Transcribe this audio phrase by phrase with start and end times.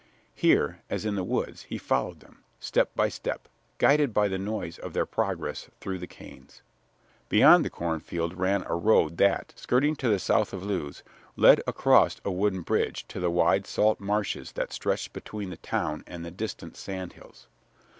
[0.33, 4.79] Here, as in the woods, he followed them, step by step, guided by the noise
[4.79, 6.63] of their progress through the canes.
[7.29, 11.03] Beyond the cornfield ran a road that, skirting to the south of Lewes,
[11.35, 16.03] led across a wooden bridge to the wide salt marshes that stretched between the town
[16.07, 17.45] and the distant sand hills.